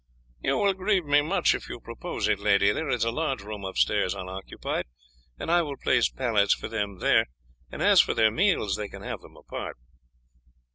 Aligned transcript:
"You 0.41 0.57
will 0.57 0.73
grieve 0.73 1.05
me 1.05 1.21
much 1.21 1.53
if 1.53 1.69
you 1.69 1.79
propose 1.79 2.27
it, 2.27 2.39
lady. 2.39 2.71
There 2.71 2.89
is 2.89 3.03
a 3.03 3.11
large 3.11 3.43
room 3.43 3.63
upstairs 3.63 4.15
unoccupied, 4.15 4.85
and 5.37 5.51
I 5.51 5.61
will 5.61 5.77
place 5.77 6.09
pallets 6.09 6.55
for 6.55 6.67
them 6.67 6.97
there; 6.97 7.27
and 7.71 7.83
as 7.83 8.01
for 8.01 8.15
their 8.15 8.31
meals 8.31 8.77
they 8.77 8.87
can 8.87 9.03
have 9.03 9.21
them 9.21 9.37
apart." 9.37 9.77